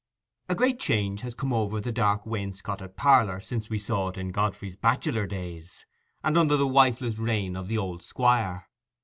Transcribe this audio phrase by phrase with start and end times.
[0.49, 4.31] A great change has come over the dark wainscoted parlour since we saw it in
[4.31, 5.85] Godfrey's bachelor days,
[6.23, 8.67] and under the wifeless reign of the old Squire.